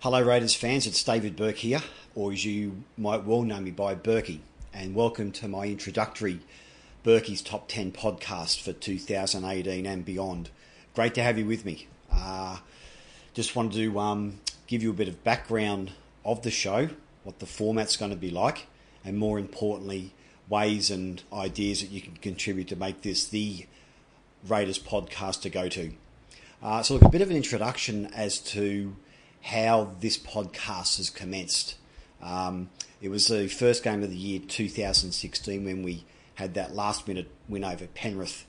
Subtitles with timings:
[0.00, 0.86] Hello, Raiders fans.
[0.86, 1.82] It's David Bourke here,
[2.14, 4.38] or as you might well know me by Bourkey,
[4.72, 6.38] and welcome to my introductory
[7.04, 10.50] Bourkey's Top 10 podcast for 2018 and beyond.
[10.94, 11.88] Great to have you with me.
[12.12, 12.58] Uh,
[13.34, 15.90] just wanted to um, give you a bit of background
[16.24, 16.90] of the show,
[17.24, 18.68] what the format's going to be like,
[19.04, 20.12] and more importantly,
[20.48, 23.66] ways and ideas that you can contribute to make this the
[24.46, 25.90] Raiders podcast to go to.
[26.62, 28.94] Uh, so, look, a bit of an introduction as to
[29.48, 31.74] how this podcast has commenced.
[32.22, 32.68] Um,
[33.00, 37.30] it was the first game of the year 2016 when we had that last minute
[37.48, 38.44] win over Penrith,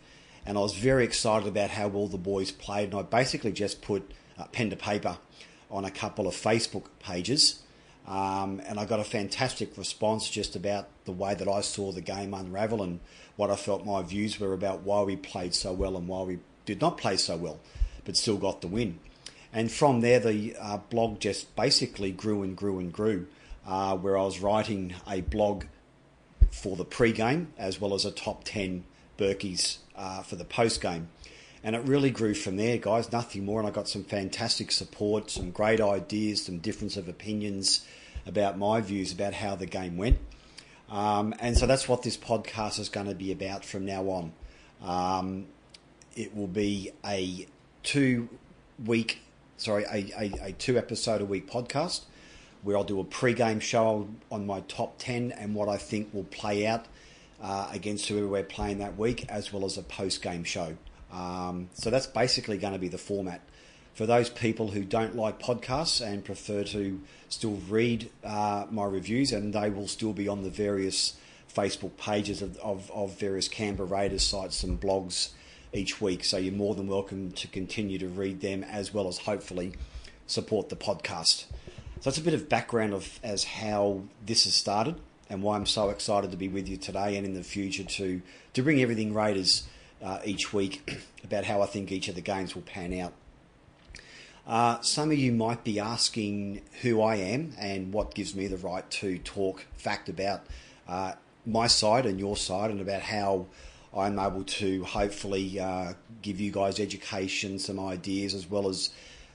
[0.46, 2.90] and I was very excited about how well the boys played.
[2.90, 4.12] And I basically just put
[4.52, 5.18] pen to paper
[5.72, 7.62] on a couple of Facebook pages,
[8.06, 12.02] um, and I got a fantastic response just about the way that I saw the
[12.02, 13.00] game unravel and
[13.38, 16.40] what I felt my views were about why we played so well and why we
[16.66, 17.62] did not play so well,
[18.04, 19.00] but still got the win.
[19.52, 23.28] And from there, the uh, blog just basically grew and grew and grew,
[23.66, 25.66] uh, where I was writing a blog
[26.52, 28.84] for the pre-game as well as a top 10
[29.18, 31.10] Bourkeys uh, for the post-game.
[31.64, 33.60] And it really grew from there, guys, nothing more.
[33.60, 37.86] And I got some fantastic support, some great ideas, some difference of opinions
[38.26, 40.20] about my views about how the game went.
[40.90, 44.32] Um, and so that's what this podcast is going to be about from now on.
[44.82, 45.46] Um,
[46.16, 47.48] it will be a
[47.84, 48.30] two
[48.86, 49.22] week
[49.60, 52.02] sorry, a, a, a two episode a week podcast
[52.64, 56.26] where I'll do a pre-game show on my top 10 and what I think will
[56.26, 56.86] play out
[57.42, 60.76] uh, against whoever we're playing that week, as well as a post-game show.
[61.12, 63.42] Um, so that's basically going to be the format.
[63.94, 69.32] For those people who don't like podcasts and prefer to still read uh, my reviews,
[69.32, 71.18] and they will still be on the various
[71.54, 75.30] Facebook pages of, of, of various Canberra Raiders sites and blogs
[75.74, 76.24] each week.
[76.24, 79.74] So you're more than welcome to continue to read them as well as hopefully
[80.28, 81.46] support the podcast.
[82.02, 84.96] So that's a bit of background of as how this has started
[85.30, 88.22] and why I'm so excited to be with you today and in the future to
[88.54, 89.68] to bring everything Raiders
[90.02, 93.14] uh, each week about how I think each of the games will pan out.
[94.48, 98.58] Uh, some of you might be asking who I am and what gives me the
[98.58, 100.42] right to talk fact about
[100.88, 101.14] uh,
[101.46, 103.46] my side and your side and about how
[103.96, 108.92] I'm able to hopefully uh, give you guys education, some ideas, as well as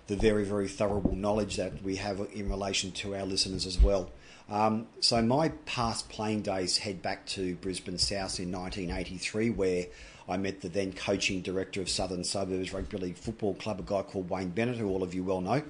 [0.07, 4.11] the very, very thorough knowledge that we have in relation to our listeners as well.
[4.49, 9.87] Um, so my past playing days head back to Brisbane South in 1983, where
[10.29, 14.03] I met the then coaching director of Southern Suburbs Rugby League Football Club, a guy
[14.03, 15.63] called Wayne Bennett, who all of you well know.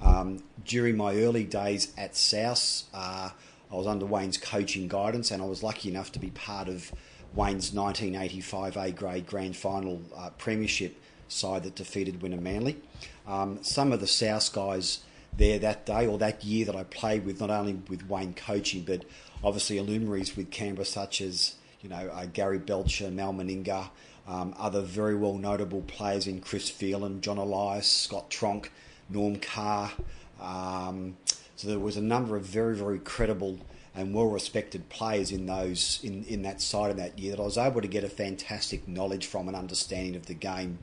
[0.00, 3.30] Um, during my early days at South, uh,
[3.70, 6.92] I was under Wayne's coaching guidance, and I was lucky enough to be part of
[7.36, 10.96] Wayne's 1985 A grade grand final uh, premiership
[11.28, 12.76] side that defeated Wynnum Manly.
[13.26, 15.00] Um, some of the South guys
[15.36, 18.82] there that day or that year that I played with, not only with Wayne coaching,
[18.82, 19.04] but
[19.44, 23.90] obviously luminaries with Canberra, such as you know uh, Gary Belcher, Mal Meninga,
[24.26, 28.70] um, other very well notable players in Chris Phelan, John Elias, Scott Tronc,
[29.10, 29.92] Norm Carr.
[30.40, 31.18] Um,
[31.56, 33.58] so there was a number of very very credible
[33.96, 37.44] and well respected players in those in, in that side of that year that I
[37.44, 40.78] was able to get a fantastic knowledge from and understanding of the game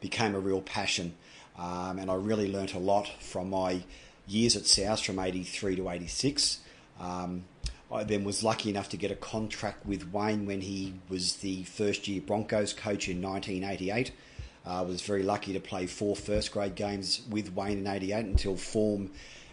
[0.00, 1.14] became a real passion.
[1.58, 3.82] Um, and I really learnt a lot from my
[4.28, 6.60] years at South from 83 to 86
[7.00, 7.44] um,
[7.90, 11.64] I then was lucky enough to get a contract with Wayne when he was the
[11.64, 14.12] first year Broncos coach in 1988
[14.66, 18.26] I uh, was very lucky to play four first grade games with Wayne in 88
[18.26, 19.10] until form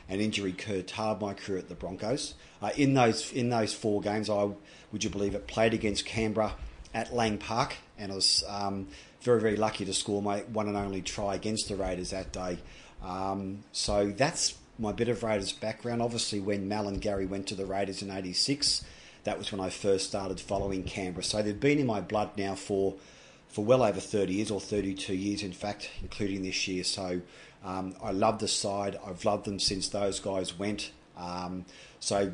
[0.08, 2.36] and injury curtailed my career at the Broncos.
[2.62, 4.50] Uh, in those in those four games, I
[4.92, 6.54] would you believe it played against Canberra
[6.94, 8.88] at Lang Park, and I was um,
[9.22, 12.60] very very lucky to score my one and only try against the Raiders that day.
[13.04, 16.02] Um, so that's my bit of Raiders background.
[16.02, 18.84] Obviously, when Mal and Gary went to the Raiders in '86,
[19.24, 21.24] that was when I first started following Canberra.
[21.24, 22.96] So they've been in my blood now for
[23.56, 26.84] for well over 30 years or 32 years, in fact, including this year.
[26.84, 27.22] So
[27.64, 29.00] um, I love the side.
[29.08, 30.92] I've loved them since those guys went.
[31.16, 31.64] Um,
[32.02, 32.34] so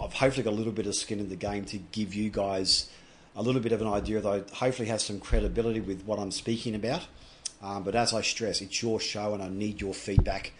[0.00, 2.88] I've hopefully got a little bit of skin in the game to give you guys
[3.36, 6.74] a little bit of an idea, though hopefully has some credibility with what I'm speaking
[6.74, 7.02] about.
[7.62, 10.52] Um, but as I stress, it's your show and I need your feedback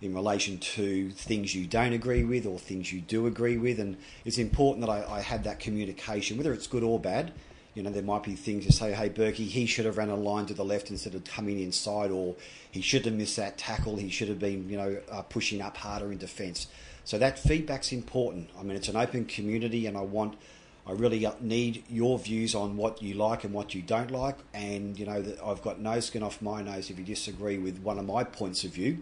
[0.00, 3.80] in relation to things you don't agree with or things you do agree with.
[3.80, 7.32] And it's important that I, I have that communication, whether it's good or bad.
[7.74, 10.16] You know, there might be things you say, hey, Bourkey, he should have ran a
[10.16, 12.34] line to the left instead of coming inside, or
[12.70, 15.76] he should have missed that tackle, he should have been, you know, uh, pushing up
[15.76, 16.66] harder in defence.
[17.04, 18.50] So that feedback's important.
[18.58, 20.36] I mean, it's an open community, and I want,
[20.84, 24.36] I really need your views on what you like and what you don't like.
[24.52, 28.00] And, you know, I've got no skin off my nose if you disagree with one
[28.00, 28.98] of my points of view.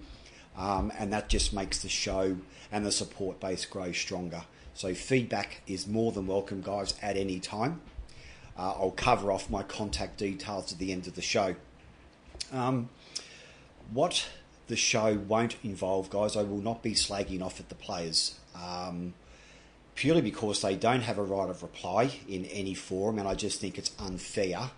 [0.59, 2.37] um, and that just makes the show
[2.73, 4.43] and the support base grow stronger.
[4.75, 7.81] So feedback is more than welcome, guys, at any time.
[8.59, 11.55] Uh, I'll cover off my contact details at the end of the show.
[12.53, 12.89] Um,
[13.93, 14.29] what
[14.67, 18.39] the show won't involve, guys, I will not be slagging off at the players.
[18.55, 19.15] Um,
[19.95, 23.61] purely because they don't have a right of reply in any form, and I just
[23.61, 24.71] think it's unfair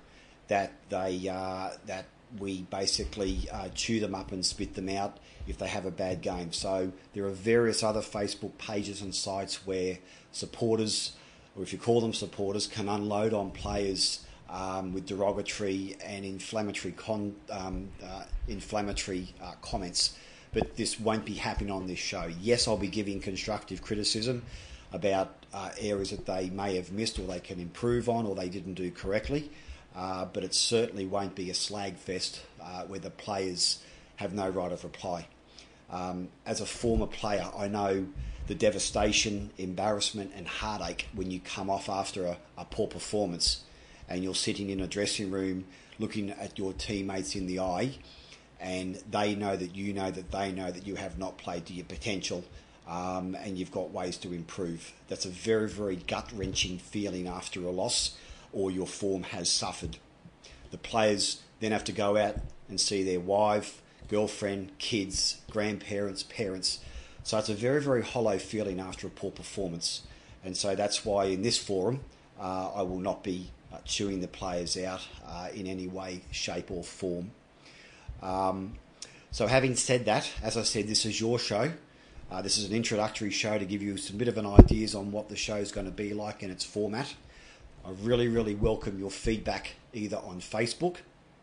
[0.48, 2.06] that they uh, that
[2.38, 6.22] we basically uh, chew them up and spit them out if they have a bad
[6.22, 6.52] game.
[6.52, 9.98] So there are various other Facebook pages and sites where
[10.32, 11.12] supporters,
[11.56, 16.92] or if you call them supporters, can unload on players um, with derogatory and inflammatory
[16.92, 20.16] con, um, uh, inflammatory uh, comments.
[20.52, 22.28] But this won't be happening on this show.
[22.40, 24.42] Yes, I'll be giving constructive criticism
[24.92, 28.48] about uh, areas that they may have missed or they can improve on or they
[28.48, 29.50] didn't do correctly.
[29.94, 33.82] Uh, but it certainly won't be a slag fest uh, where the players
[34.16, 35.26] have no right of reply.
[35.90, 38.06] Um, as a former player, I know
[38.50, 43.62] the devastation, embarrassment, and heartache when you come off after a, a poor performance
[44.08, 45.64] and you're sitting in a dressing room
[46.00, 47.92] looking at your teammates in the eye
[48.58, 51.72] and they know that you know that they know that you have not played to
[51.72, 52.42] your potential
[52.88, 54.94] um, and you've got ways to improve.
[55.06, 58.16] That's a very, very gut wrenching feeling after a loss
[58.52, 59.98] or your form has suffered.
[60.72, 62.34] The players then have to go out
[62.68, 66.80] and see their wife, girlfriend, kids, grandparents, parents.
[67.30, 70.02] So it's a very, very hollow feeling after a poor performance.
[70.42, 72.00] And so that's why in this forum,
[72.40, 76.72] uh, I will not be uh, chewing the players out uh, in any way, shape,
[76.72, 77.30] or form.
[78.20, 78.78] Um,
[79.30, 81.70] so, having said that, as I said, this is your show.
[82.32, 85.12] Uh, this is an introductory show to give you some bit of an ideas on
[85.12, 87.14] what the show is going to be like and its format.
[87.86, 90.96] I really, really welcome your feedback either on Facebook,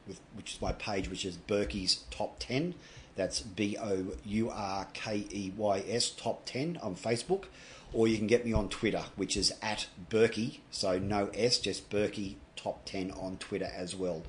[0.06, 2.76] with, which is my page, which is Bourkey's Top 10.
[3.18, 7.46] That's B O U R K E Y S Top 10 on Facebook.
[7.92, 11.90] Or you can get me on Twitter, which is at Bourkey, so no S, just
[11.90, 14.24] Bourkey Top 10 on Twitter as well.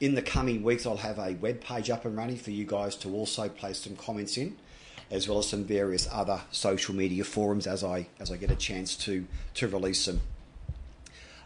[0.00, 2.96] In the coming weeks, I'll have a web page up and running for you guys
[2.96, 4.56] to also place some comments in,
[5.10, 8.56] as well as some various other social media forums as I as I get a
[8.56, 10.22] chance to to release them.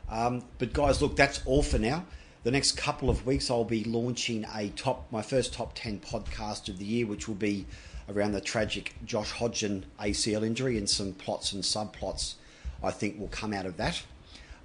[0.08, 2.05] Um, but guys, look, that's all for now.
[2.44, 6.69] The next couple of weeks, I'll be launching a top, my first top ten podcast
[6.69, 7.64] of the year, which will be
[8.06, 12.35] around the tragic Josh Hodgson ACL injury and some plots and subplots.
[12.82, 14.02] I think will come out of that.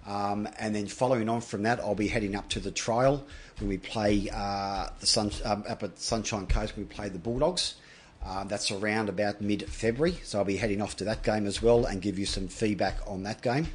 [0.05, 3.25] Um, and then following on from that, I'll be heading up to the trial
[3.59, 6.75] when we play uh, the sun, um, up at Sunshine Coast.
[6.75, 7.75] We play the Bulldogs.
[8.25, 11.61] Uh, that's around about mid February, so I'll be heading off to that game as
[11.61, 13.69] well and give you some feedback on that game.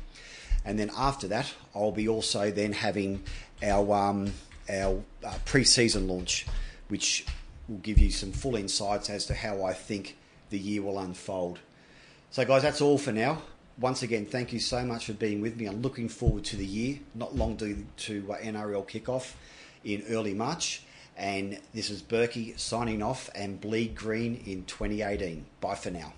[0.64, 3.22] And then after that, I'll be also then having
[3.62, 4.32] our um,
[4.68, 6.46] our uh, pre-season launch,
[6.88, 7.26] which
[7.68, 10.16] will give you some full insights as to how I think
[10.50, 11.58] the year will unfold.
[12.30, 13.42] So, guys, that's all for now.
[13.78, 15.66] Once again, thank you so much for being with me.
[15.66, 17.00] I'm looking forward to the year.
[17.14, 19.34] Not long to, to uh, NRL kickoff
[19.84, 20.82] in early March.
[21.16, 25.46] And this is Bourkey signing off and bleed green in 2018.
[25.60, 26.12] Bye for now.